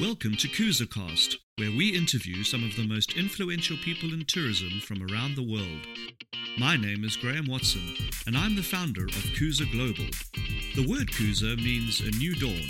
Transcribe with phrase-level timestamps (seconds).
[0.00, 5.02] Welcome to KoozaCast, where we interview some of the most influential people in tourism from
[5.02, 5.88] around the world.
[6.56, 7.82] My name is Graham Watson,
[8.24, 10.08] and I'm the founder of Kooza Global.
[10.76, 12.62] The word Kooza means a new dawn,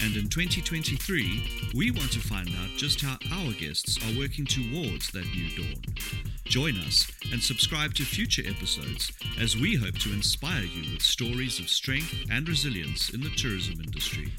[0.00, 5.10] and in 2023, we want to find out just how our guests are working towards
[5.10, 5.82] that new dawn.
[6.44, 9.10] Join us and subscribe to future episodes
[9.40, 13.80] as we hope to inspire you with stories of strength and resilience in the tourism
[13.82, 14.32] industry.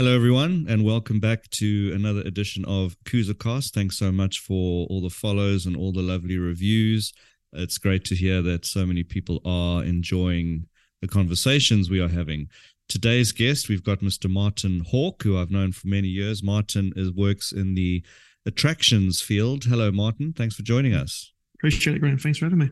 [0.00, 3.72] Hello, everyone, and welcome back to another edition of KoozaCast.
[3.72, 7.12] Thanks so much for all the follows and all the lovely reviews.
[7.52, 10.68] It's great to hear that so many people are enjoying
[11.02, 12.46] the conversations we are having.
[12.88, 14.30] Today's guest, we've got Mr.
[14.30, 16.44] Martin Hawke, who I've known for many years.
[16.44, 18.04] Martin is, works in the
[18.46, 19.64] attractions field.
[19.64, 20.32] Hello, Martin.
[20.32, 21.32] Thanks for joining us.
[21.56, 22.18] Appreciate it, Graham.
[22.18, 22.70] Thanks for having me.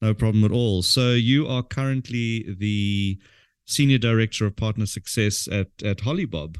[0.00, 0.80] No problem at all.
[0.80, 3.18] So, you are currently the
[3.66, 6.56] senior director of partner success at at Holibob.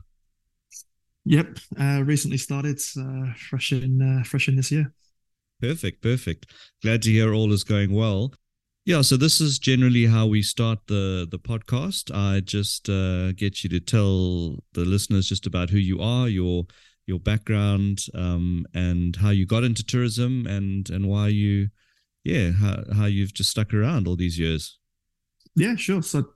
[1.24, 4.92] Yep, uh, recently started, uh, fresh in uh, fresh in this year.
[5.60, 6.46] Perfect, perfect.
[6.82, 8.32] Glad to hear all is going well.
[8.84, 12.14] Yeah, so this is generally how we start the the podcast.
[12.14, 16.66] I just uh, get you to tell the listeners just about who you are, your
[17.06, 21.70] your background, um, and how you got into tourism, and and why you,
[22.22, 24.78] yeah, how how you've just stuck around all these years.
[25.56, 26.02] Yeah, sure.
[26.02, 26.28] So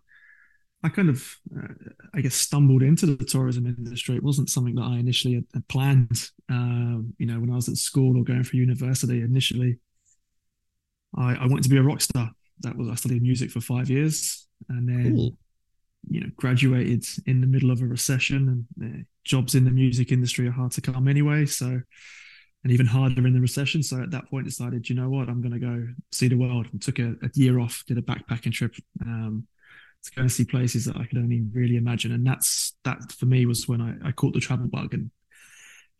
[0.83, 1.75] I kind of, uh,
[2.15, 4.17] I guess, stumbled into the tourism industry.
[4.17, 6.31] It wasn't something that I initially had, had planned.
[6.51, 9.79] Uh, you know, when I was at school or going for university, initially,
[11.17, 12.31] I, I, wanted to be a rock star.
[12.61, 15.37] That was I studied music for five years, and then, cool.
[16.09, 18.67] you know, graduated in the middle of a recession.
[18.81, 21.45] And uh, jobs in the music industry are hard to come anyway.
[21.45, 21.81] So,
[22.63, 23.83] and even harder in the recession.
[23.83, 26.69] So at that point, decided, you know what, I'm going to go see the world.
[26.73, 28.75] And took a, a year off, did a backpacking trip.
[29.03, 29.47] Um,
[30.05, 32.13] to go and see places that I could only really imagine.
[32.13, 35.11] And that's that for me was when I, I caught the travel bug and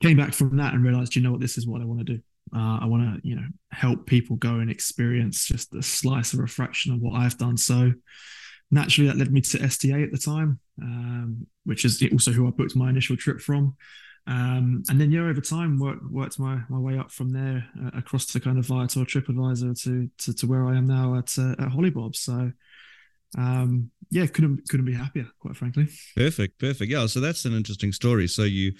[0.03, 2.15] came back from that and realized, you know what, this is what I want to
[2.15, 2.21] do.
[2.55, 6.43] Uh, I want to, you know, help people go and experience just a slice or
[6.43, 7.57] a fraction of what I've done.
[7.57, 7.93] So
[8.71, 12.51] naturally, that led me to STA at the time, um, which is also who I
[12.51, 13.77] booked my initial trip from.
[14.27, 17.91] Um, and then yeah, over time, worked worked my, my way up from there uh,
[17.99, 21.53] across to kind of Viator TripAdvisor to, to to where I am now at uh,
[21.53, 22.15] at Holibob.
[22.15, 22.53] So
[23.39, 25.89] um, yeah, couldn't couldn't be happier, quite frankly.
[26.17, 26.91] Perfect, perfect.
[26.91, 28.27] Yeah, so that's an interesting story.
[28.27, 28.73] So you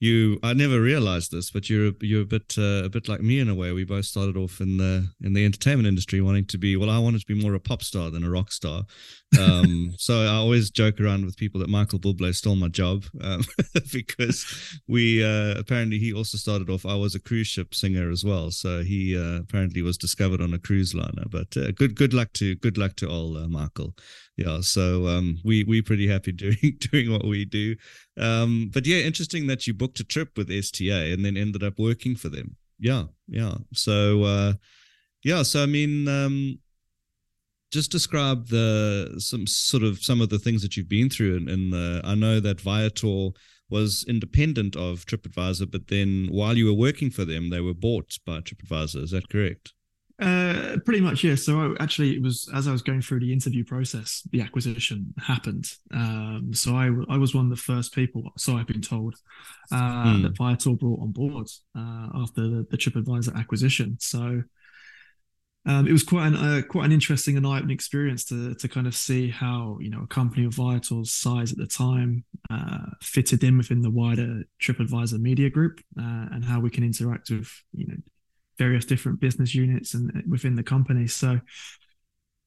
[0.00, 3.40] you I never realized this, but you're you're a bit uh, a bit like me
[3.40, 3.72] in a way.
[3.72, 6.90] We both started off in the in the entertainment industry, wanting to be well.
[6.90, 8.84] I wanted to be more a pop star than a rock star.
[9.38, 13.42] Um, so I always joke around with people that Michael Bublé stole my job um,
[13.92, 14.46] because
[14.88, 16.86] we uh, apparently he also started off.
[16.86, 20.54] I was a cruise ship singer as well, so he uh, apparently was discovered on
[20.54, 21.24] a cruise liner.
[21.28, 23.94] But uh, good good luck to good luck to all uh, Michael
[24.38, 27.76] yeah so um, we we pretty happy doing doing what we do
[28.16, 31.78] um, but yeah interesting that you booked a trip with sta and then ended up
[31.78, 34.52] working for them yeah yeah so uh,
[35.24, 36.58] yeah so i mean um,
[37.70, 41.48] just describe the some sort of some of the things that you've been through in,
[41.48, 43.28] in the i know that viator
[43.70, 48.16] was independent of tripadvisor but then while you were working for them they were bought
[48.24, 49.72] by tripadvisor is that correct
[50.20, 51.36] uh, pretty much, yeah.
[51.36, 55.14] So I, actually, it was as I was going through the interview process, the acquisition
[55.16, 55.70] happened.
[55.94, 59.14] Um, so I, I was one of the first people, so I've been told,
[59.70, 60.22] uh, mm.
[60.22, 61.46] that Viator brought on board
[61.76, 63.96] uh, after the, the TripAdvisor acquisition.
[64.00, 64.42] So
[65.66, 68.86] um, it was quite an uh, quite an interesting and eye-opening experience to to kind
[68.86, 73.44] of see how you know a company of Viator's size at the time uh, fitted
[73.44, 77.86] in within the wider TripAdvisor media group uh, and how we can interact with you
[77.86, 77.96] know
[78.58, 81.06] various different business units and uh, within the company.
[81.06, 81.40] So,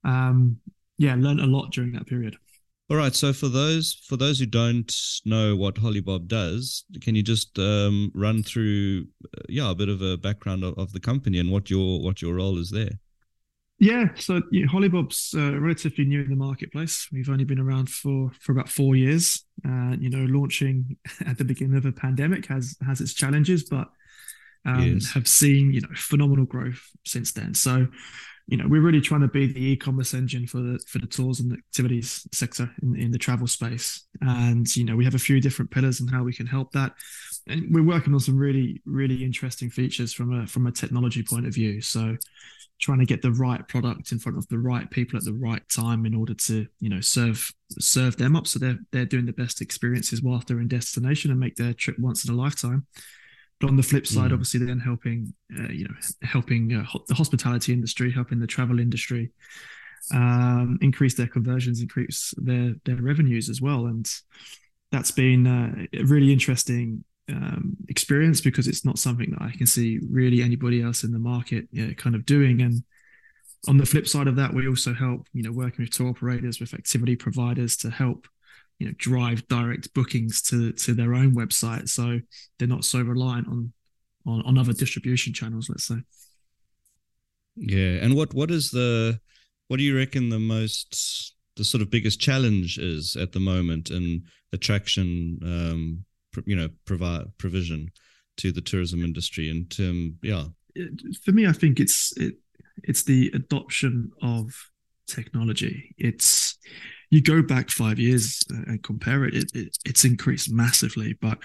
[0.03, 0.57] um,
[0.97, 2.37] yeah, learned a lot during that period.
[2.91, 3.15] All right.
[3.15, 4.93] So for those for those who don't
[5.23, 10.01] know what Holibob does, can you just um, run through, uh, yeah, a bit of
[10.01, 12.99] a background of, of, the company and what your what your role is there?
[13.79, 17.07] Yeah, so know, Holibob's uh, relatively new in the marketplace.
[17.13, 19.45] We've only been around for for about four years.
[19.65, 23.87] Uh, you know, launching at the beginning of a pandemic has has its challenges, but
[24.65, 25.13] um, yes.
[25.13, 27.53] have seen you know phenomenal growth since then.
[27.53, 27.87] So,
[28.51, 31.39] you know, we're really trying to be the e-commerce engine for the for the tours
[31.39, 34.03] and activities sector in, in the travel space.
[34.19, 36.91] And you know, we have a few different pillars and how we can help that.
[37.47, 41.47] And we're working on some really really interesting features from a from a technology point
[41.47, 41.79] of view.
[41.79, 42.17] So,
[42.81, 45.63] trying to get the right product in front of the right people at the right
[45.69, 49.31] time in order to you know serve serve them up so they're they're doing the
[49.31, 52.85] best experiences whilst they're in destination and make their trip once in a lifetime
[53.61, 54.33] but on the flip side, mm.
[54.33, 55.93] obviously, then helping, uh, you know,
[56.23, 59.31] helping uh, ho- the hospitality industry, helping the travel industry,
[60.13, 63.85] um, increase their conversions, increase their their revenues as well.
[63.85, 64.09] And
[64.91, 69.67] that's been uh, a really interesting um, experience because it's not something that I can
[69.67, 72.61] see really anybody else in the market you know, kind of doing.
[72.61, 72.83] And
[73.67, 76.59] on the flip side of that, we also help, you know, working with tour operators,
[76.59, 78.27] with activity providers to help,
[78.81, 82.19] you know, drive direct bookings to to their own website, so
[82.57, 83.71] they're not so reliant on
[84.25, 85.69] on, on other distribution channels.
[85.69, 85.97] Let's say.
[87.55, 89.19] Yeah, and what what is the
[89.67, 93.91] what do you reckon the most the sort of biggest challenge is at the moment
[93.91, 96.03] in attraction, um,
[96.45, 97.91] you know, provide provision
[98.37, 99.51] to the tourism industry?
[99.51, 100.45] And um, yeah,
[101.23, 102.33] for me, I think it's it,
[102.83, 104.55] it's the adoption of
[105.05, 105.93] technology.
[105.99, 106.57] It's
[107.11, 111.37] you go back five years and compare it, it, it it's increased massively, but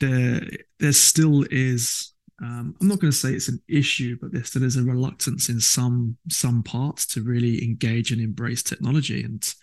[0.00, 0.42] there
[0.80, 2.12] there still is.
[2.42, 5.48] Um, I'm not going to say it's an issue, but there still is a reluctance
[5.48, 9.22] in some some parts to really engage and embrace technology.
[9.22, 9.54] And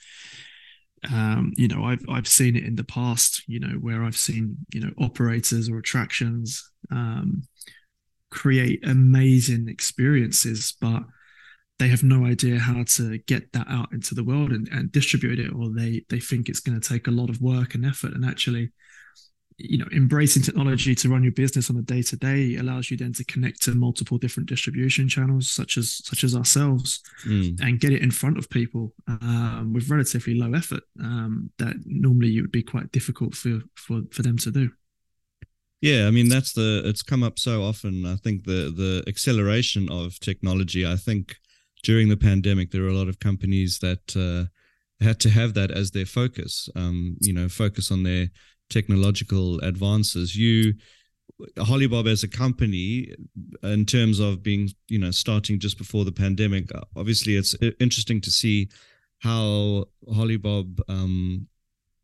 [1.12, 3.44] um, you know, I've I've seen it in the past.
[3.48, 7.44] You know, where I've seen you know operators or attractions um,
[8.30, 11.04] create amazing experiences, but
[11.82, 15.40] they have no idea how to get that out into the world and, and distribute
[15.40, 18.14] it, or they they think it's going to take a lot of work and effort.
[18.14, 18.70] And actually,
[19.58, 22.98] you know, embracing technology to run your business on a day to day allows you
[22.98, 27.60] then to connect to multiple different distribution channels, such as such as ourselves, mm.
[27.62, 32.38] and get it in front of people um, with relatively low effort um, that normally
[32.38, 34.70] it would be quite difficult for for for them to do.
[35.82, 38.06] Yeah, I mean that's the it's come up so often.
[38.06, 40.86] I think the the acceleration of technology.
[40.86, 41.38] I think
[41.84, 44.50] during the pandemic there were a lot of companies that uh,
[45.04, 46.70] had to have that as their focus.
[46.76, 48.30] Um, you know, focus on their
[48.70, 50.36] technological advances.
[50.36, 50.76] You
[51.58, 53.14] Holibob as a company,
[53.64, 58.32] in terms of being, you know, starting just before the pandemic, obviously it's interesting to
[58.32, 58.70] see
[59.20, 61.48] how Holibob um,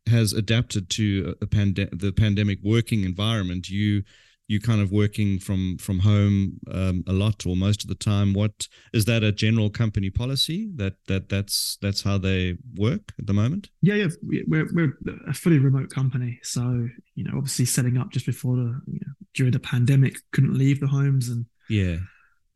[0.08, 3.68] has adapted to a pande- the pandemic working environment.
[3.68, 4.02] You
[4.48, 8.32] you kind of working from from home um, a lot or most of the time.
[8.32, 13.26] What is that a general company policy that that that's that's how they work at
[13.26, 13.68] the moment?
[13.82, 14.94] Yeah, yeah, we're we're
[15.28, 19.12] a fully remote company, so you know, obviously setting up just before the you know,
[19.34, 21.98] during the pandemic, couldn't leave the homes and yeah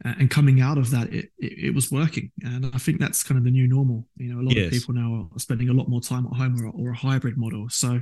[0.04, 3.38] and coming out of that it, it, it, was working and i think that's kind
[3.38, 4.66] of the new normal you know a lot yes.
[4.66, 7.36] of people now are spending a lot more time at home or, or a hybrid
[7.36, 8.00] model so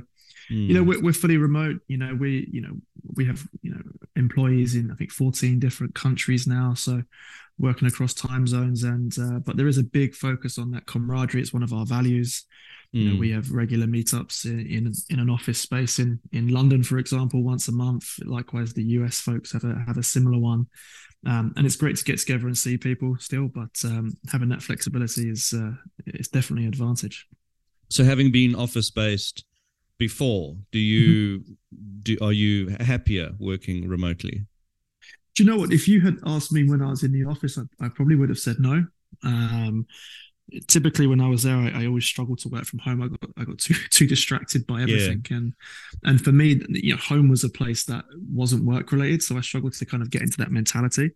[0.51, 0.67] mm.
[0.67, 2.73] you know we're, we're, fully remote you know we you know
[3.15, 3.81] we have you know
[4.15, 7.01] employees in i think 14 different countries now so
[7.57, 11.41] working across time zones and uh, but there is a big focus on that camaraderie
[11.41, 12.45] it's one of our values
[12.93, 13.19] you know, mm.
[13.19, 17.41] we have regular meetups in, in, in an office space in in London, for example,
[17.41, 18.19] once a month.
[18.25, 20.67] Likewise, the US folks have a have a similar one.
[21.25, 24.63] Um, and it's great to get together and see people still, but um, having that
[24.63, 25.71] flexibility is uh,
[26.07, 27.27] is definitely an advantage.
[27.89, 29.45] So, having been office based
[30.01, 31.53] before, do you mm-hmm.
[32.01, 34.47] do are you happier working remotely?
[35.35, 35.71] Do you know what?
[35.71, 38.29] If you had asked me when I was in the office, I, I probably would
[38.29, 38.83] have said no.
[39.23, 39.85] Um,
[40.67, 43.03] typically when I was there, I, I, always struggled to work from home.
[43.03, 45.37] I got I got too too distracted by everything, yeah.
[45.37, 45.53] and
[46.03, 49.41] and for me, you know, home was a place that wasn't work related, so I
[49.41, 51.11] struggled to kind of get into that mentality.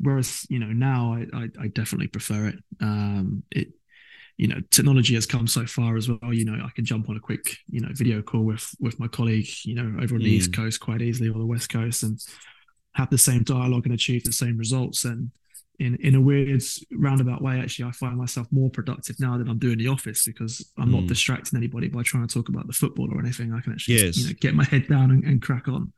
[0.00, 2.58] Whereas you know now, I I, I definitely prefer it.
[2.80, 3.68] Um, it
[4.36, 7.16] you know technology has come so far as well you know i can jump on
[7.16, 10.26] a quick you know video call with with my colleague you know over on the
[10.26, 10.38] mm.
[10.38, 12.20] east coast quite easily or the west coast and
[12.94, 15.30] have the same dialogue and achieve the same results and
[15.80, 16.62] in in a weird
[16.92, 20.72] roundabout way actually i find myself more productive now than i'm doing the office because
[20.78, 21.00] i'm mm.
[21.00, 23.96] not distracting anybody by trying to talk about the football or anything i can actually
[23.96, 24.16] yes.
[24.16, 25.92] you know get my head down and, and, crack on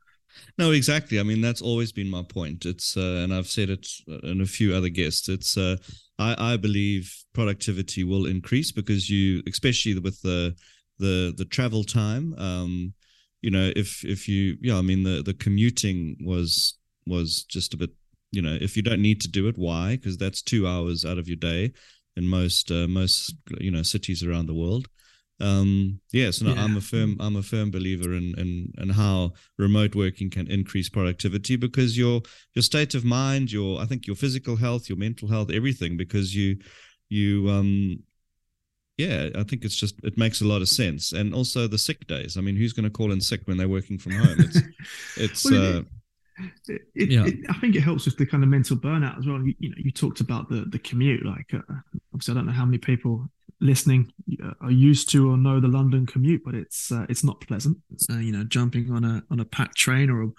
[0.57, 3.87] no exactly i mean that's always been my point it's uh, and i've said it
[4.23, 5.75] in a few other guests it's uh,
[6.19, 10.55] i i believe productivity will increase because you especially with the
[10.99, 12.93] the the travel time um
[13.41, 17.77] you know if if you yeah i mean the the commuting was was just a
[17.77, 17.91] bit
[18.31, 19.95] you know if you don't need to do it why?
[19.95, 21.71] Because that's two hours out of your day
[22.15, 24.87] in most uh, most you know cities around the world
[25.39, 26.63] um yes no, yeah.
[26.63, 30.89] i'm a firm i'm a firm believer in in in how remote working can increase
[30.89, 32.21] productivity because your
[32.55, 36.35] your state of mind your i think your physical health your mental health everything because
[36.35, 36.57] you
[37.09, 37.99] you um
[38.97, 42.07] yeah i think it's just it makes a lot of sense and also the sick
[42.07, 44.61] days i mean who's going to call in sick when they're working from home it's
[45.17, 45.81] it's well, uh
[46.67, 47.25] it, it, yeah.
[47.25, 49.41] It, I think it helps with the kind of mental burnout as well.
[49.41, 51.25] You, you know, you talked about the the commute.
[51.25, 51.61] Like, uh,
[52.13, 53.27] obviously, I don't know how many people
[53.59, 54.11] listening
[54.43, 57.77] uh, are used to or know the London commute, but it's uh, it's not pleasant.
[58.09, 60.29] Uh, you know, jumping on a on a packed train or a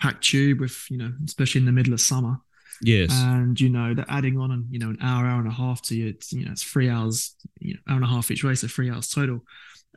[0.00, 2.36] packed tube with you know, especially in the middle of summer.
[2.80, 5.52] Yes, and you know, they're adding on, an, you know, an hour, hour and a
[5.52, 6.08] half to you.
[6.08, 8.66] It's, you know, it's three hours, you know, hour and a half each way, so
[8.66, 9.42] three hours total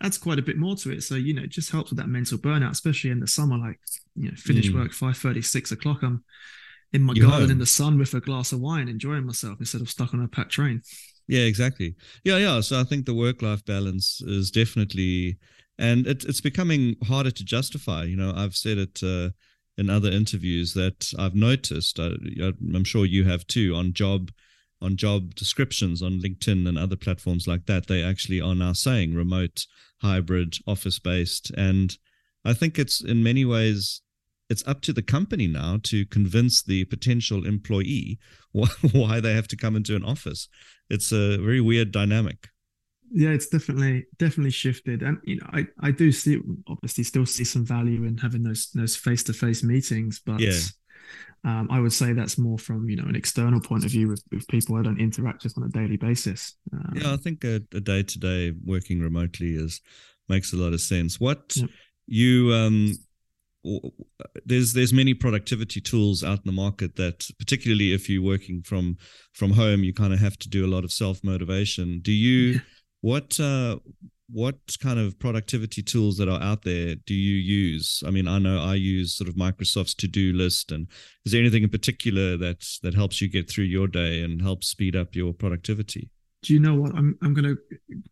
[0.02, 1.04] adds quite a bit more to it.
[1.04, 3.58] So you know, it just helps with that mental burnout, especially in the summer.
[3.58, 3.80] Like
[4.16, 4.76] you know, finish mm.
[4.76, 6.04] work five thirty, six o'clock.
[6.04, 6.24] I'm
[6.94, 9.82] in my you garden in the sun with a glass of wine, enjoying myself instead
[9.82, 10.82] of stuck on a packed train.
[11.28, 11.96] Yeah, exactly.
[12.24, 12.62] Yeah, yeah.
[12.62, 15.38] So I think the work life balance is definitely,
[15.78, 18.04] and it, it's becoming harder to justify.
[18.04, 19.32] You know, I've said it uh,
[19.78, 22.00] in other interviews that I've noticed.
[22.00, 22.12] I,
[22.74, 24.32] I'm sure you have too on job
[24.82, 27.88] on job descriptions on LinkedIn and other platforms like that.
[27.88, 29.66] They actually are now saying remote,
[30.02, 31.98] hybrid, office based, and
[32.44, 34.02] I think it's in many ways
[34.50, 38.20] it's up to the company now to convince the potential employee
[38.52, 40.48] why they have to come into an office.
[40.90, 42.48] It's a very weird dynamic.
[43.12, 47.44] Yeah, it's definitely definitely shifted, and you know, I I do see obviously still see
[47.44, 50.60] some value in having those those face to face meetings, but yeah.
[51.44, 54.24] Um, I would say that's more from you know an external point of view with,
[54.32, 56.56] with people I don't interact with on a daily basis.
[56.74, 59.80] Um, yeah, I think a day to day working remotely is
[60.28, 61.20] makes a lot of sense.
[61.20, 61.70] What yep.
[62.08, 62.96] you um,
[64.46, 68.98] there's there's many productivity tools out in the market that particularly if you're working from
[69.34, 72.60] from home you kind of have to do a lot of self motivation do you
[73.02, 73.78] what uh
[74.28, 78.02] what kind of productivity tools that are out there do you use?
[78.06, 80.88] I mean i know i use sort of microsoft's to-do list and
[81.26, 84.68] is there anything in particular that that helps you get through your day and helps
[84.68, 86.10] speed up your productivity
[86.46, 86.94] do you know what?
[86.94, 87.58] I'm I'm going to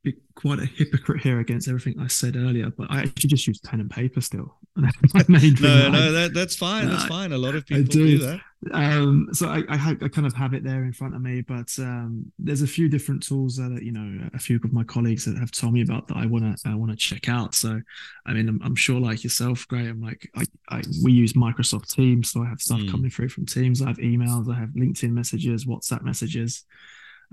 [0.01, 3.59] be quite a hypocrite here against everything I said earlier, but I actually just use
[3.59, 4.55] pen and paper still.
[4.75, 4.89] my
[5.27, 6.89] main no, no, that, that's fine.
[6.89, 7.31] That's fine.
[7.31, 8.17] A lot of people do.
[8.17, 8.25] do.
[8.25, 8.39] that.
[8.71, 11.69] Um, so I, I, I, kind of have it there in front of me, but
[11.79, 15.37] um, there's a few different tools that you know a few of my colleagues that
[15.37, 17.53] have told me about that I want to I want to check out.
[17.53, 17.81] So,
[18.25, 22.31] I mean, I'm, I'm sure like yourself, Graham, like I, I we use Microsoft Teams,
[22.31, 22.89] so I have stuff mm.
[22.89, 23.81] coming through from Teams.
[23.81, 26.63] I have emails, I have LinkedIn messages, WhatsApp messages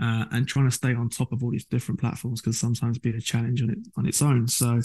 [0.00, 3.11] uh, and trying to stay on top of all these different platforms can sometimes be
[3.11, 4.49] a challenge on it on its own.
[4.49, 4.80] So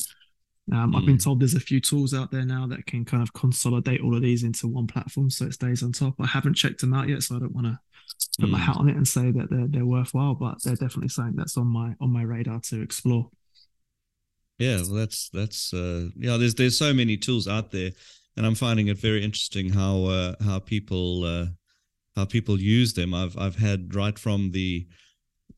[0.72, 0.98] um, mm.
[0.98, 1.20] I've been hmm.
[1.20, 4.24] told there's a few tools out there now that can kind of consolidate all of
[4.24, 6.16] these into one platform so it stays on top.
[6.20, 7.80] I haven't checked them out yet, so I don't want to
[8.40, 8.54] put mm.
[8.54, 8.64] my hmm.
[8.66, 11.68] hat on it and say that they're they're worthwhile, but they're definitely something that's on
[11.68, 13.30] my on my radar to explore.
[14.58, 16.38] Yeah, well, that's that's uh, yeah.
[16.38, 17.92] There's there's so many tools out there,
[18.36, 21.46] and I'm finding it very interesting how uh, how people uh,
[22.16, 23.14] how people use them.
[23.14, 24.88] I've I've had right from the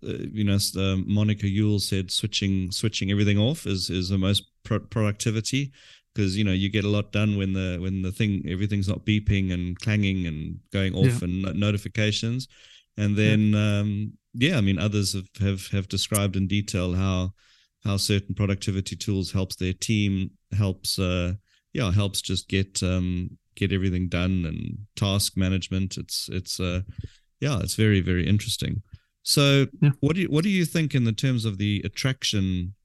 [0.06, 4.44] uh, you know, uh, Monica Yule said switching switching everything off is is the most
[4.64, 5.72] pro- productivity
[6.14, 9.06] because you know you get a lot done when the when the thing everything's not
[9.06, 11.26] beeping and clanging and going off yeah.
[11.26, 12.48] and notifications,
[12.98, 13.80] and then yeah.
[13.80, 17.34] Um, yeah, I mean others have, have have described in detail how
[17.84, 21.34] how certain productivity tools helps their team helps uh
[21.74, 26.82] yeah helps just get um get everything done and task management it's it's uh
[27.40, 28.82] yeah it's very very interesting
[29.28, 29.90] so, yeah.
[30.00, 32.76] what do you what do you think in the terms of the attraction?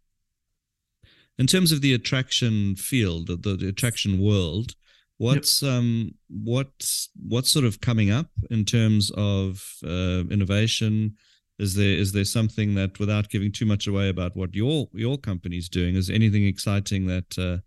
[1.38, 4.74] In terms of the attraction field, the, the attraction world,
[5.18, 5.70] what's yep.
[5.70, 11.16] um what's what's sort of coming up in terms of uh, innovation?
[11.60, 15.18] Is there is there something that, without giving too much away about what your your
[15.18, 17.58] company's doing, is anything exciting that uh,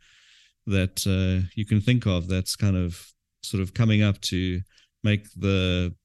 [0.67, 4.59] that uh, you can think of that's kind of sort of coming up to
[5.01, 5.95] make the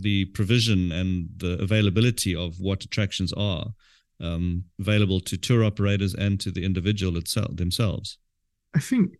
[0.00, 3.66] the provision and the availability of what attractions are
[4.20, 8.18] um, available to tour operators and to the individual itself themselves.
[8.74, 9.12] I think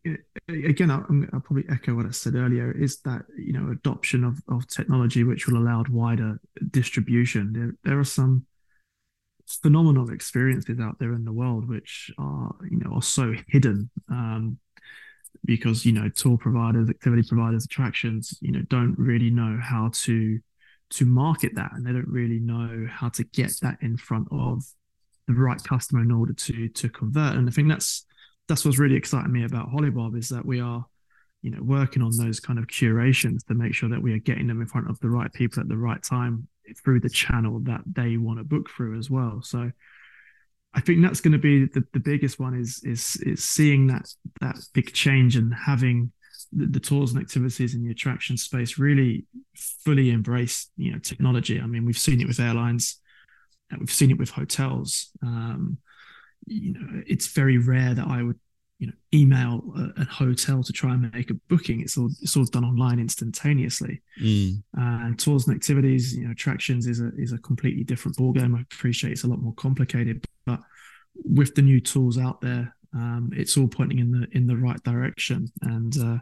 [0.49, 2.71] again, I'll, I'll, probably echo what I said earlier.
[2.71, 6.39] Is that you know adoption of, of technology which will allow wider
[6.71, 7.53] distribution?
[7.53, 8.47] There, there are some
[9.47, 14.59] phenomenal experiences out there in the world which are you know are so hidden um,
[15.47, 20.39] because you know tour providers, activity providers, attractions you know don't really know how to
[20.91, 24.65] to market that and they don't really know how to get that in front of
[25.27, 27.37] the right customer in order to to convert.
[27.37, 28.07] And i think that's
[28.49, 30.85] that's what's really exciting me about Holibob is that we are
[31.43, 34.47] you know working on those kind of curations to make sure that we are getting
[34.47, 36.49] them in front of the right people at the right time
[36.83, 39.41] through the channel that they want to book through as well.
[39.43, 39.71] So
[40.75, 44.07] i think that's going to be the, the biggest one is is is seeing that
[44.41, 46.13] that big change and having
[46.53, 49.27] the, the, tours and activities in the attraction space really
[49.85, 51.61] fully embrace you know technology.
[51.61, 53.01] I mean, we've seen it with airlines,
[53.71, 55.11] and we've seen it with hotels.
[55.23, 55.79] Um,
[56.47, 58.39] you know, it's very rare that I would
[58.79, 61.81] you know email a, a, hotel to try and make a booking.
[61.81, 64.01] It's all it's all done online instantaneously.
[64.21, 64.63] Mm.
[64.77, 68.57] Uh, and tours and activities, you know, attractions is a is a completely different ballgame.
[68.57, 70.61] I appreciate it's a lot more complicated, but
[71.25, 74.83] with the new tools out there, um, it's all pointing in the in the right
[74.83, 75.51] direction.
[75.63, 76.19] And uh,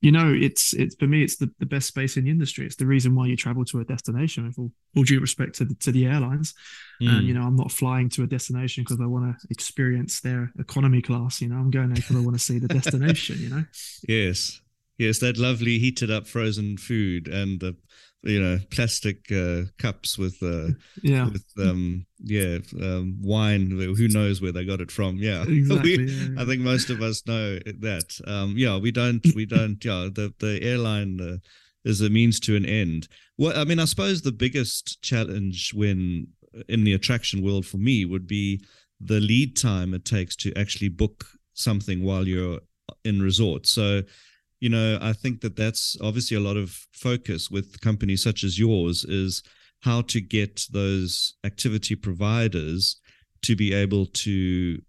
[0.00, 2.66] you know, it's it's for me, it's the, the best space in the industry.
[2.66, 4.46] It's the reason why you travel to a destination.
[4.46, 6.54] With all, all due respect to the, to the airlines,
[7.02, 7.08] mm.
[7.08, 10.52] and you know, I'm not flying to a destination because I want to experience their
[10.58, 11.40] economy class.
[11.40, 13.38] You know, I'm going there because I want to see the destination.
[13.40, 13.64] You know.
[14.06, 14.60] Yes,
[14.98, 17.76] yes, that lovely heated up frozen food and the
[18.22, 20.68] you know plastic uh, cups with uh,
[21.02, 21.28] yeah.
[21.28, 25.16] with um yeah um, wine who knows where they got it from.
[25.16, 25.44] Yeah.
[25.48, 28.20] Exactly we, yeah, i think most of us know that.
[28.26, 31.36] Um yeah we don't we don't yeah the the airline uh,
[31.84, 33.08] is a means to an end.
[33.38, 36.28] Well i mean i suppose the biggest challenge when
[36.68, 38.62] in the attraction world for me would be
[39.00, 42.60] the lead time it takes to actually book something while you're
[43.04, 43.66] in resort.
[43.66, 44.02] So
[44.60, 48.58] you know, I think that that's obviously a lot of focus with companies such as
[48.58, 49.42] yours is
[49.80, 53.00] how to get those activity providers
[53.42, 54.80] to be able to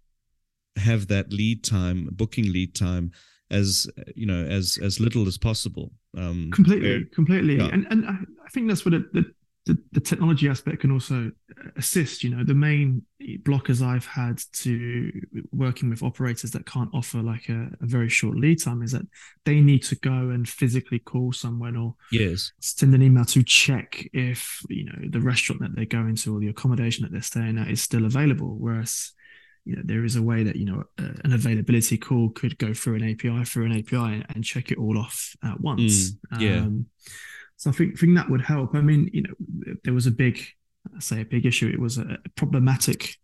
[0.76, 3.12] have that lead time, booking lead time,
[3.50, 5.92] as you know, as as little as possible.
[6.16, 7.68] Um, completely, completely, yeah.
[7.72, 9.24] and and I think that's what it, the
[9.68, 11.30] the, the technology aspect can also
[11.76, 12.24] assist.
[12.24, 13.02] You know, the main
[13.42, 15.12] blockers I've had to
[15.52, 19.06] working with operators that can't offer like a, a, very short lead time is that
[19.44, 24.08] they need to go and physically call someone or yes send an email to check
[24.14, 27.58] if you know the restaurant that they're going to or the accommodation that they're staying
[27.58, 28.56] at is still available.
[28.58, 29.12] Whereas
[29.66, 32.72] you know there is a way that you know uh, an availability call could go
[32.72, 36.12] through an API through an API and, and check it all off at once.
[36.32, 36.60] Mm, yeah.
[36.60, 36.86] Um,
[37.58, 38.74] so I think, think that would help.
[38.74, 40.40] I mean, you know, there was a big,
[40.96, 41.68] I say a big issue.
[41.68, 43.16] It was a problematic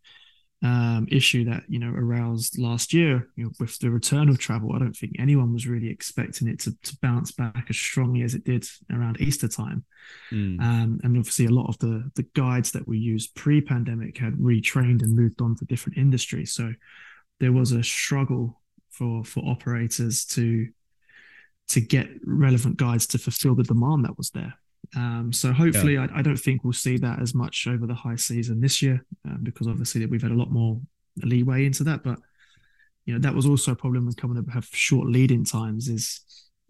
[0.64, 4.72] um, issue that you know aroused last year you know, with the return of travel.
[4.72, 8.34] I don't think anyone was really expecting it to, to bounce back as strongly as
[8.34, 9.84] it did around Easter time.
[10.32, 10.60] Mm.
[10.60, 15.02] Um, and obviously, a lot of the the guides that we used pre-pandemic had retrained
[15.02, 16.52] and moved on to different industries.
[16.52, 16.72] So
[17.38, 18.60] there was a struggle
[18.90, 20.68] for for operators to
[21.68, 24.54] to get relevant guides to fulfill the demand that was there.
[24.97, 26.06] Um, so hopefully, yeah.
[26.14, 29.04] I, I, don't think we'll see that as much over the high season this year,
[29.25, 30.80] um, because obviously we've had a lot more
[31.23, 32.04] leeway into that.
[32.04, 32.18] But
[33.06, 35.88] you know that was also a problem when coming to have short lead-in times.
[35.88, 36.21] Is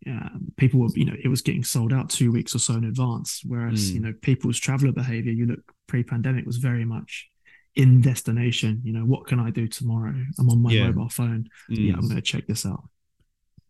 [0.08, 2.84] uh, people were you know it was getting sold out two weeks or so in
[2.84, 3.94] advance, whereas mm.
[3.94, 7.28] you know people's traveler behavior, you look pre-pandemic was very much
[7.74, 8.80] in destination.
[8.84, 10.14] You know what can I do tomorrow?
[10.38, 10.86] I'm on my yeah.
[10.86, 11.48] mobile phone.
[11.70, 11.88] Mm.
[11.88, 12.84] Yeah, I'm going to check this out.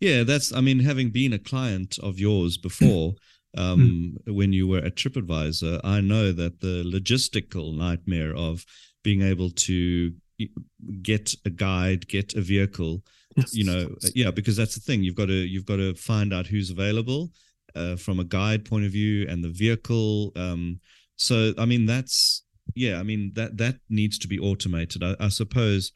[0.05, 0.53] Yeah, that's.
[0.53, 3.15] I mean, having been a client of yours before,
[3.57, 4.35] um, mm.
[4.35, 8.67] when you were at TripAdvisor, I know that the logistical nightmare of
[9.03, 10.13] being able to
[11.01, 13.03] get a guide, get a vehicle,
[13.35, 13.55] yes.
[13.55, 15.03] you know, yeah, because that's the thing.
[15.03, 17.31] You've got to you've got to find out who's available
[17.75, 20.33] uh, from a guide point of view and the vehicle.
[20.37, 20.81] Um,
[21.17, 22.43] so, I mean, that's
[22.75, 22.99] yeah.
[22.99, 25.03] I mean that that needs to be automated.
[25.03, 25.93] I, I suppose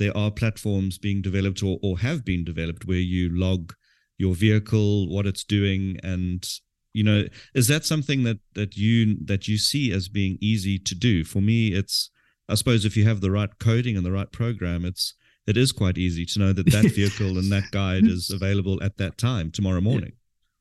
[0.00, 3.74] there are platforms being developed or, or have been developed where you log
[4.18, 6.44] your vehicle, what it's doing, and
[6.92, 10.94] you know, is that something that that you that you see as being easy to
[10.94, 11.22] do?
[11.24, 12.10] For me, it's
[12.48, 15.14] I suppose if you have the right coding and the right program, it's
[15.46, 18.96] it is quite easy to know that that vehicle and that guide is available at
[18.96, 20.12] that time tomorrow morning.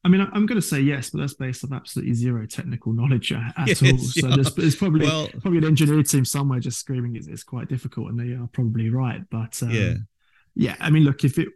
[0.09, 3.31] I mean, I'm going to say yes, but that's based on absolutely zero technical knowledge
[3.31, 3.95] at, yes, all.
[3.99, 4.35] So yeah.
[4.35, 8.09] there's, there's, probably well, probably an engineering team somewhere just screaming it's, it's quite difficult,
[8.09, 9.21] and they are probably right.
[9.29, 9.93] But um, yeah,
[10.55, 10.75] yeah.
[10.79, 11.49] I mean, look, if it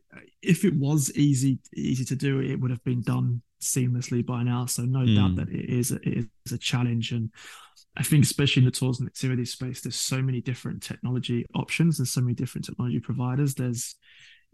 [0.43, 4.67] if it was easy easy to do, it would have been done seamlessly by now.
[4.67, 5.15] So no mm.
[5.15, 7.31] doubt that it is a, it is a challenge, and
[7.97, 11.97] I think especially in the tours and activities space, there's so many different technology options
[11.97, 13.55] and so many different technology providers.
[13.55, 13.95] There's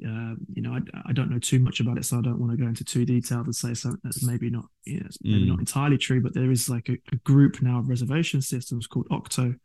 [0.06, 2.52] uh, you know, I, I don't know too much about it, so I don't want
[2.52, 5.48] to go into too detailed and say something that's maybe not, you know, maybe mm.
[5.50, 6.22] not entirely true.
[6.22, 9.56] But there is like a, a, group now of reservation systems called Octo,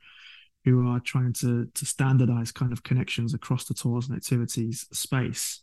[0.64, 5.62] who are trying to to standardize kind of connections across the tours and activities space,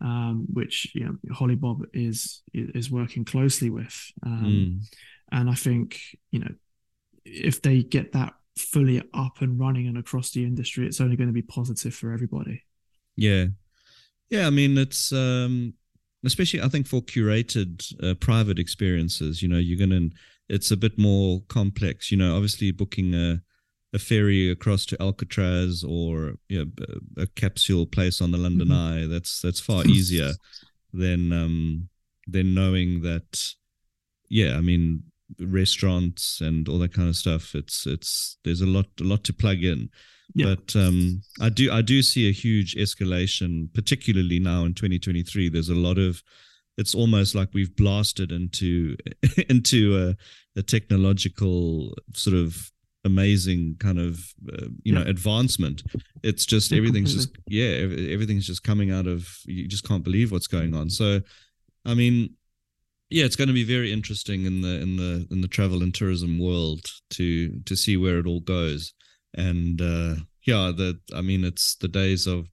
[0.00, 4.98] um, which you know Holibob is is working closely with, um, mm.
[5.32, 6.00] and I think
[6.30, 6.50] you know
[7.24, 11.28] if they get that fully up and running and across the industry, it's only going
[11.28, 12.64] to be positive for everybody.
[13.16, 13.46] Yeah,
[14.30, 15.74] yeah, I mean it's um,
[16.24, 19.42] especially I think for curated uh, private experiences.
[19.42, 20.08] You know, you're gonna
[20.48, 22.10] it's a bit more complex.
[22.10, 23.42] You know, obviously booking a
[23.92, 29.04] a ferry across to Alcatraz or you know, a capsule place on the London mm-hmm.
[29.04, 29.06] Eye.
[29.06, 30.32] That's that's far easier
[30.92, 31.88] than um,
[32.26, 33.54] than knowing that.
[34.28, 35.04] Yeah, I mean
[35.40, 37.54] restaurants and all that kind of stuff.
[37.54, 39.90] It's it's there's a lot a lot to plug in.
[40.34, 40.54] Yeah.
[40.54, 45.48] But um, I do I do see a huge escalation, particularly now in 2023.
[45.48, 46.22] There's a lot of
[46.76, 48.96] it's almost like we've blasted into
[49.48, 50.16] into
[50.56, 52.70] a, a technological sort of
[53.06, 54.18] amazing kind of
[54.50, 54.94] uh, you yeah.
[54.94, 55.82] know advancement
[56.22, 57.34] it's just yeah, everything's completely.
[57.34, 61.20] just yeah everything's just coming out of you just can't believe what's going on so
[61.84, 62.34] I mean,
[63.10, 65.94] yeah, it's going to be very interesting in the in the in the travel and
[65.94, 68.92] tourism world to to see where it all goes.
[69.36, 72.48] And uh, yeah, the I mean, it's the days of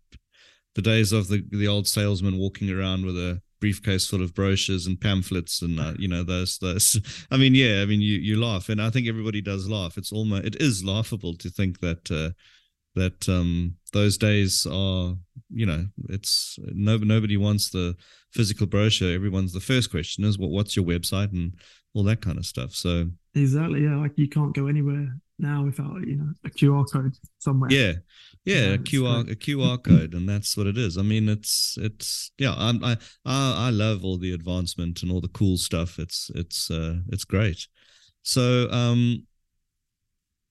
[0.75, 4.87] the days of the the old salesman walking around with a briefcase full of brochures
[4.87, 6.99] and pamphlets and uh, you know those those.
[7.31, 8.69] I mean yeah i mean you you laugh.
[8.69, 9.97] And i think everybody does laugh.
[9.97, 12.31] It's almost it is laughable to think that uh,
[12.95, 15.15] that um those days are
[15.49, 17.95] you know it's no, nobody wants the
[18.31, 21.53] physical brochure everyone's the first question is what what's your website and
[21.93, 26.07] all that kind of stuff so exactly yeah like you can't go anywhere now without
[26.07, 27.93] you know a qr code somewhere yeah
[28.43, 30.97] yeah, a QR a QR code, and that's what it is.
[30.97, 32.53] I mean, it's it's yeah.
[32.57, 35.99] I I I love all the advancement and all the cool stuff.
[35.99, 37.67] It's it's uh it's great.
[38.23, 39.27] So um,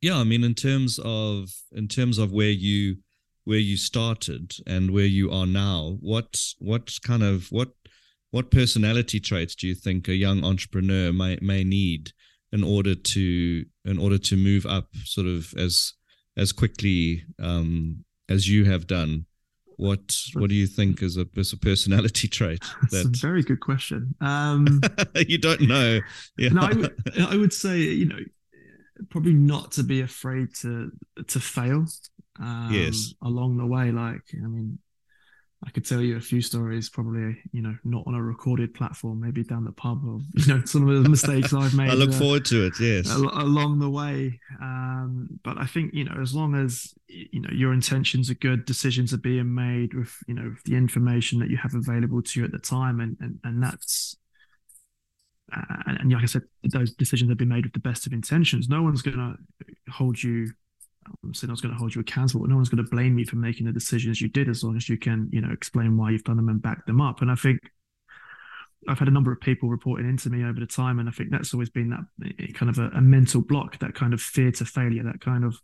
[0.00, 0.18] yeah.
[0.18, 2.98] I mean, in terms of in terms of where you
[3.50, 7.70] where you started and where you are now, what what kind of what
[8.30, 12.12] what personality traits do you think a young entrepreneur may may need
[12.52, 15.94] in order to in order to move up sort of as
[16.36, 19.26] as quickly um, as you have done,
[19.78, 22.62] what what do you think is a is a personality trait?
[22.82, 23.16] That's that...
[23.16, 24.14] a very good question.
[24.20, 24.80] Um,
[25.16, 25.98] you don't know.
[26.38, 26.50] Yeah.
[26.50, 26.94] No, I would,
[27.32, 28.20] I would say you know
[29.10, 30.92] probably not to be afraid to
[31.26, 31.86] to fail.
[32.38, 33.14] Um, yes.
[33.22, 34.78] Along the way, like I mean,
[35.62, 39.20] I could tell you a few stories, probably you know, not on a recorded platform,
[39.20, 41.90] maybe down the pub, or you know, some of the mistakes I've made.
[41.90, 42.80] I look uh, forward to it.
[42.80, 44.40] Yes, along the way.
[44.60, 48.64] Um, but I think you know, as long as you know your intentions are good,
[48.64, 52.46] decisions are being made with you know the information that you have available to you
[52.46, 54.16] at the time, and and and that's.
[55.52, 58.68] Uh, and like I said, those decisions have been made with the best of intentions.
[58.68, 60.52] No one's going to hold you
[61.22, 63.18] I'm saying I was going to hold you accountable, but no one's going to blame
[63.18, 65.96] you for making the decisions you did as long as you can, you know, explain
[65.96, 67.22] why you've done them and back them up.
[67.22, 67.60] And I think
[68.88, 71.30] I've had a number of people reporting into me over the time, and I think
[71.30, 74.50] that's always been that eh, kind of a, a mental block, that kind of fear
[74.52, 75.60] to failure, that kind of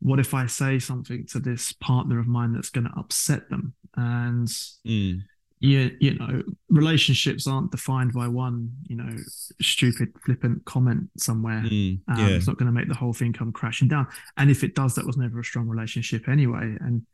[0.00, 3.74] what if I say something to this partner of mine that's going to upset them?
[3.96, 5.22] And mm
[5.58, 9.16] you, you know, relationships aren't defined by one, you know,
[9.60, 11.62] stupid, flippant comment somewhere.
[11.62, 12.28] Mm, um.
[12.28, 14.06] It's not going to make the whole thing come crashing down.
[14.36, 16.76] And if it does, that was never a strong relationship anyway.
[16.80, 17.06] And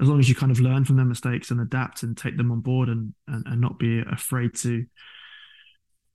[0.00, 2.50] as long as you kind of learn from their mistakes and adapt and take them
[2.50, 4.86] on board and, and, and not be afraid to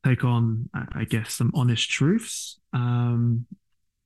[0.03, 3.45] take on, I guess, some honest truths, um,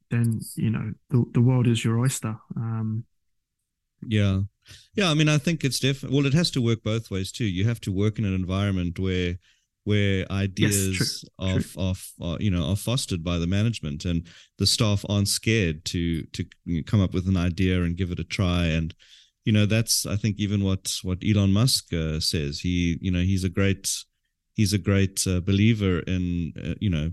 [0.10, 2.36] then, you know, the, the world is your oyster.
[2.56, 3.06] Um,
[4.06, 4.42] yeah.
[4.96, 6.26] Yeah, I mean, I think it's definitely well.
[6.26, 7.46] It has to work both ways too.
[7.46, 9.38] You have to work in an environment where
[9.86, 11.82] where ideas yes, are, true.
[11.82, 14.28] Are, are, you know are fostered by the management and
[14.58, 16.46] the staff aren't scared to to
[16.86, 18.94] come up with an idea and give it a try and
[19.46, 23.22] you know that's I think even what what Elon Musk uh, says he you know
[23.22, 23.90] he's a great
[24.54, 27.12] he's a great uh, believer in uh, you know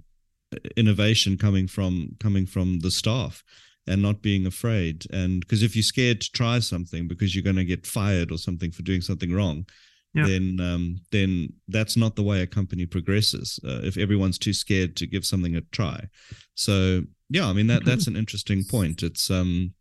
[0.77, 3.42] innovation coming from coming from the staff
[3.87, 5.07] and not being afraid.
[5.12, 8.38] And because if you're scared to try something because you're going to get fired or
[8.38, 9.66] something for doing something wrong,
[10.14, 10.27] yeah.
[10.27, 13.61] then um, then that's not the way a company progresses.
[13.64, 16.09] Uh, if everyone's too scared to give something a try,
[16.55, 19.03] so yeah, I mean that that's an interesting point.
[19.03, 19.75] It's um,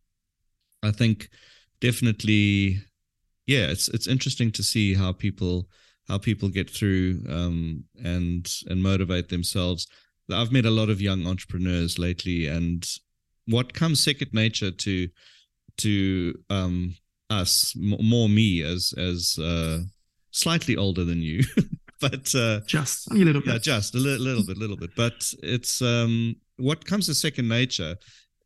[0.84, 1.30] I think
[1.80, 2.80] definitely,
[3.48, 5.70] yeah, it's it's interesting to see how people
[6.08, 9.88] how people get through um, and and motivate themselves.
[10.32, 12.86] I've met a lot of young entrepreneurs lately, and
[13.48, 15.08] what comes second nature to
[15.78, 16.96] to um,
[17.30, 19.80] us, more me as as uh,
[20.32, 21.44] slightly older than you,
[22.02, 23.54] but uh, just a little bit.
[23.54, 24.92] Yeah, just a li- little bit, little bit.
[24.96, 27.96] But it's um, what comes to second nature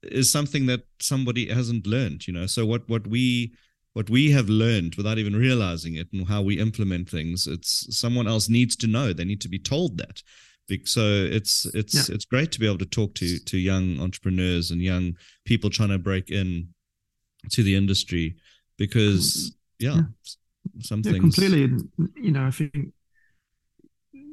[0.04, 2.28] is something that somebody hasn't learned.
[2.28, 3.54] You know, so what what we
[3.94, 8.28] what we have learned without even realizing it and how we implement things it's someone
[8.28, 10.22] else needs to know they need to be told that
[10.86, 12.16] so it's it's yeah.
[12.16, 15.14] it's great to be able to talk to to young entrepreneurs and young
[15.46, 16.70] people trying to break in
[17.52, 18.36] to the industry
[18.78, 20.02] because yeah, yeah.
[20.80, 21.78] some yeah, things completely
[22.16, 22.94] you know i think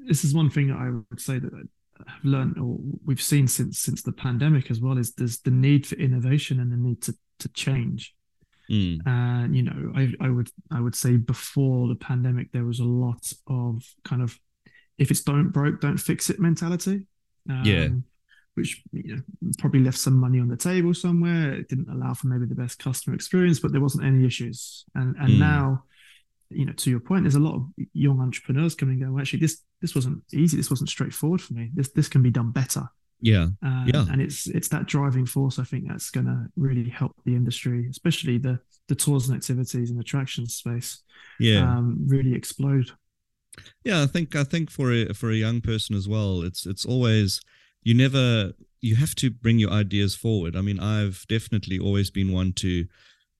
[0.07, 4.03] this is one thing i would say that i've learned or we've seen since since
[4.03, 7.49] the pandemic as well is there's the need for innovation and the need to to
[7.51, 8.14] change
[8.70, 8.99] mm.
[9.07, 12.85] and you know I, I would i would say before the pandemic there was a
[12.85, 14.38] lot of kind of
[14.99, 17.07] if it's don't broke, don't fix it mentality.
[17.49, 17.89] Um, yeah.
[18.55, 19.23] Which you know,
[19.59, 21.53] probably left some money on the table somewhere.
[21.53, 24.87] It didn't allow for maybe the best customer experience, but there wasn't any issues.
[24.95, 25.39] And and mm.
[25.39, 25.85] now,
[26.49, 29.13] you know, to your point, there's a lot of young entrepreneurs coming and going.
[29.13, 30.57] Well, actually, this this wasn't easy.
[30.57, 31.71] This wasn't straightforward for me.
[31.75, 32.89] This this can be done better.
[33.21, 34.07] Yeah, um, yeah.
[34.11, 35.59] And it's it's that driving force.
[35.59, 39.91] I think that's going to really help the industry, especially the the tours and activities
[39.91, 41.03] and attraction space.
[41.39, 42.91] Yeah, um, really explode.
[43.85, 46.85] Yeah, I think I think for a for a young person as well, it's it's
[46.85, 47.40] always
[47.83, 50.57] you never you have to bring your ideas forward.
[50.57, 52.87] I mean, I've definitely always been one to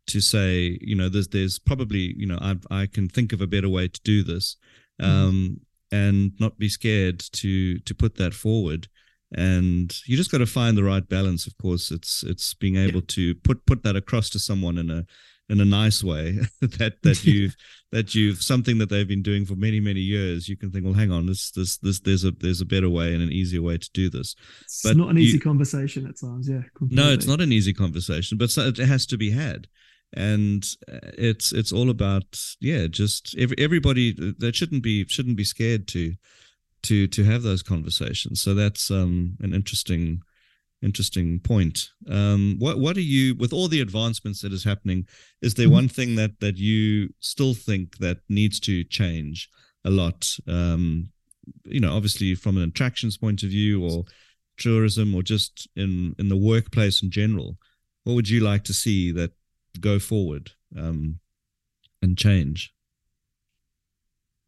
[0.09, 3.46] to say, you know, there's there's probably you know I I can think of a
[3.46, 4.57] better way to do this,
[5.00, 5.11] mm-hmm.
[5.11, 5.96] um, mm-hmm.
[5.96, 8.88] and not be scared to to put that forward.
[9.37, 11.46] And you just got to find the right balance.
[11.46, 13.09] Of course, it's it's being able yeah.
[13.09, 15.07] to put put that across to someone in a
[15.48, 17.54] in a nice way that that you've
[17.92, 20.94] that you've something that they've been doing for many many years you can think well
[20.94, 23.78] hang on this this this there's a there's a better way and an easier way
[23.78, 24.35] to do this.
[24.62, 27.04] It's but not an easy conversation at times yeah completely.
[27.04, 29.66] no it's not an easy conversation but it has to be had.
[30.12, 35.44] And uh, it's it's all about yeah just every, everybody that shouldn't be shouldn't be
[35.44, 36.14] scared to
[36.85, 38.40] to to have those conversations.
[38.40, 40.22] So that's um an interesting
[40.87, 41.90] interesting point.
[42.09, 45.07] Um, what what are you with all the advancements that is happening?
[45.42, 45.75] Is there mm-hmm.
[45.75, 49.51] one thing that that you still think that needs to change
[49.85, 50.38] a lot?
[50.46, 51.11] Um,
[51.64, 54.05] you know, obviously from an attractions point of view, or
[54.57, 57.59] tourism, or just in in the workplace in general.
[58.05, 59.33] What would you like to see that
[59.81, 61.18] go forward um,
[62.01, 62.72] and change?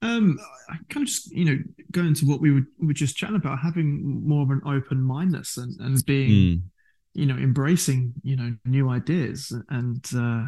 [0.01, 1.59] Um, I kind of just you know
[1.91, 5.03] go into what we were we were just chatting about having more of an open
[5.03, 6.63] mindedness and and being mm.
[7.15, 10.45] you know embracing you know new ideas and uh,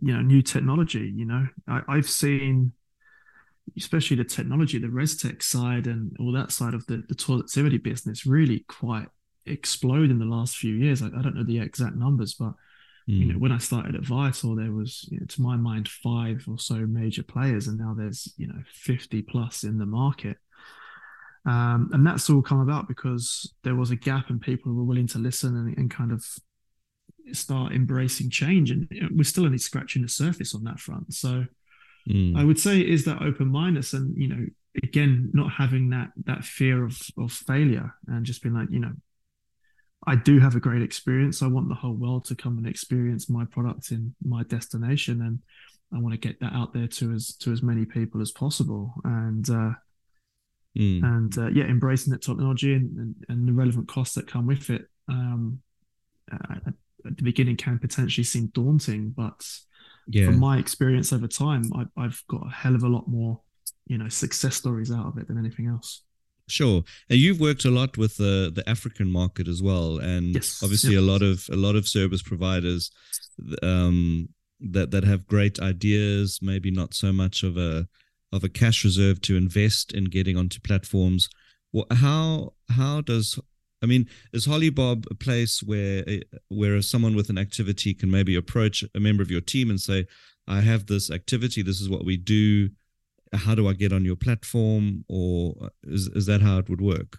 [0.00, 1.12] you know new technology.
[1.14, 2.72] You know, I, I've seen
[3.76, 8.26] especially the technology, the ResTech side and all that side of the the toiletivity business
[8.26, 9.08] really quite
[9.46, 11.02] explode in the last few years.
[11.02, 12.54] I, I don't know the exact numbers, but
[13.08, 13.18] Mm.
[13.18, 13.40] You know, hmm.
[13.40, 16.74] when I started at Viator, there was, you know, to my mind, five or so
[16.74, 20.36] major players, and now there's, you know, 50 plus in the market.
[21.44, 25.08] Um, and that's all come about because there was a gap and people were willing
[25.08, 26.24] to listen and, and kind of
[27.32, 28.70] start embracing change.
[28.70, 31.12] And we're still only scratching the surface on that front.
[31.14, 31.46] So
[32.08, 32.38] mm.
[32.38, 34.46] I would say it is that open mindedness and, you know,
[34.82, 38.92] again, not having that that fear of of failure and just being like, you know,
[40.06, 41.42] I do have a great experience.
[41.42, 45.38] I want the whole world to come and experience my product in my destination, and
[45.94, 48.94] I want to get that out there to as to as many people as possible.
[49.04, 49.72] And uh,
[50.76, 51.02] mm.
[51.04, 54.70] and uh, yeah, embracing that technology and, and, and, the relevant costs that come with
[54.70, 54.86] it.
[55.08, 55.60] Um,
[56.32, 56.74] at,
[57.06, 59.46] at the beginning, can potentially seem daunting, but
[60.06, 60.26] yeah.
[60.26, 63.40] from my experience over time, I, I've got a hell of a lot more,
[63.86, 66.02] you know, success stories out of it than anything else.
[66.52, 70.62] Sure, and you've worked a lot with the the African market as well, and yes.
[70.62, 71.02] obviously yep.
[71.02, 72.90] a lot of a lot of service providers
[73.62, 74.28] um,
[74.60, 77.88] that that have great ideas, maybe not so much of a
[78.32, 81.30] of a cash reserve to invest in getting onto platforms.
[81.90, 83.38] How how does
[83.82, 86.04] I mean, is Holibob a place where
[86.50, 90.06] where someone with an activity can maybe approach a member of your team and say,
[90.46, 91.62] "I have this activity.
[91.62, 92.72] This is what we do
[93.32, 97.18] how do I get on your platform, or is is that how it would work?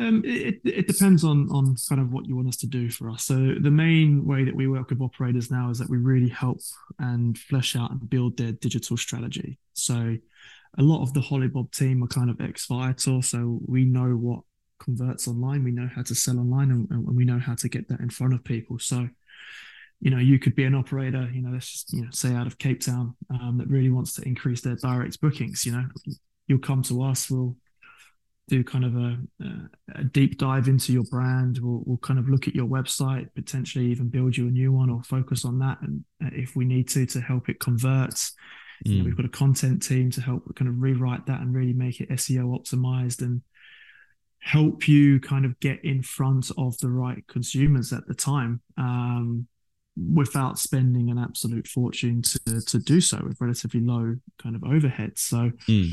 [0.00, 3.10] Um, it, it depends on on kind of what you want us to do for
[3.10, 3.24] us.
[3.24, 6.60] So the main way that we work with operators now is that we really help
[6.98, 9.58] and flesh out and build their digital strategy.
[9.74, 10.16] So
[10.76, 14.40] a lot of the Holibob team are kind of ex Viator, so we know what
[14.78, 17.88] converts online, we know how to sell online, and, and we know how to get
[17.88, 18.78] that in front of people.
[18.78, 19.08] So
[20.00, 22.46] you know, you could be an operator, you know, let's just, you know, say out
[22.46, 25.84] of Cape Town um, that really wants to increase their direct bookings, you know,
[26.46, 27.56] you'll come to us, we'll
[28.48, 29.18] do kind of a,
[29.94, 31.58] a deep dive into your brand.
[31.58, 34.90] We'll, we'll kind of look at your website, potentially even build you a new one
[34.90, 35.78] or focus on that.
[35.82, 38.32] And uh, if we need to, to help it convert, mm.
[38.84, 39.18] you know, we've mm.
[39.18, 42.58] got a content team to help kind of rewrite that and really make it SEO
[42.58, 43.42] optimized and
[44.40, 48.62] help you kind of get in front of the right consumers at the time.
[48.78, 49.46] Um,
[50.12, 55.12] without spending an absolute fortune to to do so with relatively low kind of overhead.
[55.16, 55.90] So mm.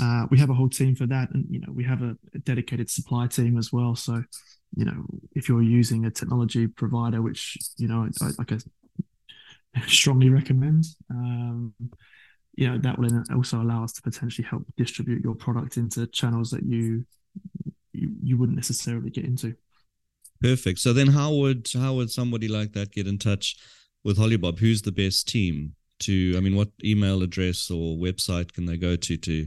[0.00, 2.38] uh, we have a whole team for that, and you know we have a, a,
[2.40, 3.94] dedicated supply team as well.
[3.94, 4.22] So
[4.76, 8.58] you know if you're using a technology provider, which you know I, like I
[9.86, 10.84] strongly recommend.
[11.10, 11.74] Um,
[12.54, 16.50] you know that will also allow us to potentially help distribute your product into channels
[16.50, 17.04] that you
[17.92, 19.54] you, you wouldn't necessarily get into.
[20.40, 20.78] Perfect.
[20.78, 23.56] So then, how would how would somebody like that get in touch
[24.04, 24.58] with Holibob?
[24.58, 26.34] Who's the best team to?
[26.36, 29.46] I mean, what email address or website can they go to to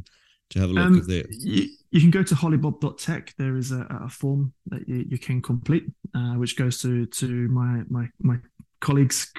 [0.49, 1.25] to have a look um, at there?
[1.30, 3.36] You, you, can go to holibob.tech.
[3.38, 7.28] There is a, a form that you, you can complete, uh, which goes to to
[7.49, 8.38] my my my
[8.80, 9.32] colleagues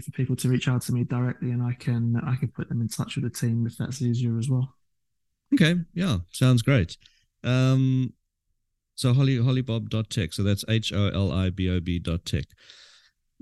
[0.00, 2.80] for people to reach out to me directly, and I can I can put them
[2.80, 4.74] in touch with the team if that's easier as well.
[5.52, 6.96] Okay, yeah, sounds great.
[7.44, 8.12] Um,
[8.94, 10.32] so holly holibob.tech.
[10.32, 12.44] So that's H O L I B O B dot tech.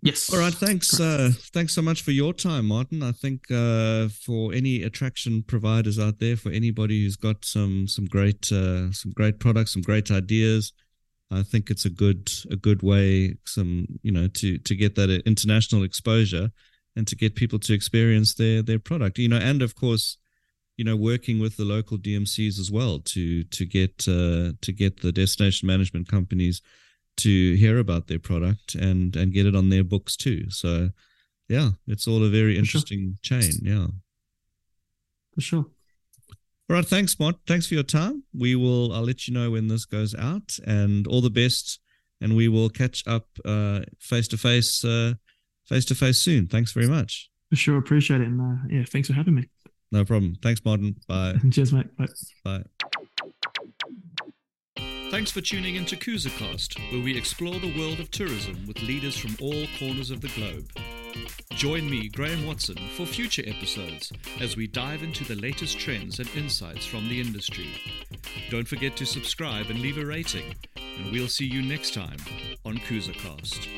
[0.05, 0.33] Yes.
[0.33, 0.53] All right.
[0.53, 0.99] Thanks.
[0.99, 3.05] Uh, thanks so much for your time, Martin.
[3.05, 8.07] I think uh, for any attraction providers out there, for anybody who's got some some
[8.07, 10.73] great uh, some great products, some great ideas,
[11.31, 15.23] I think it's a good a good way some you know to to get that
[15.25, 16.51] international exposure
[16.97, 19.19] and to get people to experience their their product.
[19.19, 20.19] You know, and of course,
[20.77, 25.01] you know, working with the local DMCs as well to to get uh, to get
[25.01, 26.63] the destination management companies
[27.19, 30.51] to hear about their product and and get it on their books too.
[30.51, 30.91] So
[31.49, 33.41] yeah, it's all a very interesting sure.
[33.41, 33.53] chain.
[33.63, 33.87] Yeah.
[35.35, 35.67] For sure.
[36.71, 37.37] All right, thanks, Mott.
[37.47, 38.23] Thanks for your time.
[38.33, 38.93] We will.
[38.93, 41.81] I'll let you know when this goes out, and all the best.
[42.21, 43.27] And we will catch up
[43.99, 44.85] face to face,
[45.69, 46.47] face to face soon.
[46.47, 47.31] Thanks very much.
[47.51, 49.49] For sure, appreciate it, and uh, yeah, thanks for having me.
[49.93, 50.37] No problem.
[50.43, 50.97] Thanks, Martin.
[51.07, 51.35] Bye.
[51.51, 51.97] Cheers, mate.
[51.97, 52.07] Bye.
[52.45, 52.63] Bye.
[55.11, 59.15] Thanks for tuning in to KoozaCast, where we explore the world of tourism with leaders
[59.15, 60.71] from all corners of the globe.
[61.51, 66.29] Join me, Graham Watson, for future episodes as we dive into the latest trends and
[66.35, 67.69] insights from the industry.
[68.49, 72.17] Don't forget to subscribe and leave a rating, and we'll see you next time
[72.65, 73.69] on KoozaCast.